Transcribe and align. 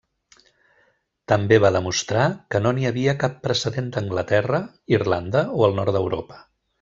També 1.33 1.59
va 1.65 1.71
demostrar 1.75 2.23
que 2.55 2.61
no 2.65 2.71
n'hi 2.77 2.87
havia 2.91 3.15
cap 3.27 3.35
procedent 3.45 3.91
d'Anglaterra, 3.97 4.63
Irlanda 4.99 5.45
o 5.61 5.67
el 5.69 5.77
nord 5.81 5.99
d'Europa. 5.99 6.41